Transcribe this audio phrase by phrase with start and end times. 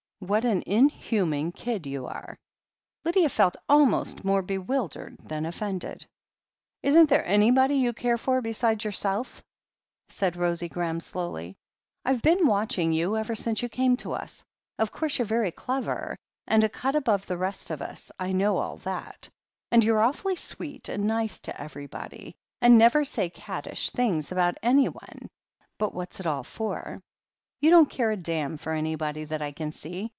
[0.23, 2.37] What an inhuman kid you are!"
[3.03, 6.05] Lydia felt almost more bewildered than offended.
[6.83, 9.41] "Isn't there anybody you care for beside yourself?"
[10.09, 11.57] said Rosie Graham slowly.
[12.05, 14.43] "Fve been watching you ever since you came to us.
[14.77, 16.15] Of course you're very clever,
[16.45, 19.27] and a cut above the rest of us— I know all that—
[19.71, 25.29] and you're awfully sweet and nice to everybody, and never say cattish things about anyone—
[25.79, 27.01] but what's it all for?
[27.59, 30.09] You don't care a damn for anybody that I can see.